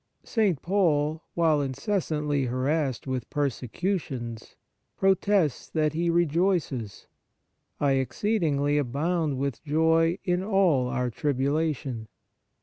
J 0.23 0.27
St. 0.29 0.61
Paul, 0.63 1.21
while 1.35 1.61
incessantly 1.61 2.45
harassed 2.45 3.05
with 3.05 3.29
persecutions, 3.29 4.55
protests 4.97 5.69
that 5.69 5.93
he 5.93 6.09
rejoices:" 6.09 7.05
I 7.79 7.91
exceedingly 7.91 8.79
abound 8.79 9.37
with 9.37 9.63
joy 9.63 10.17
in 10.23 10.43
all 10.43 10.87
our 10.87 11.11
tribulation." 11.11 12.07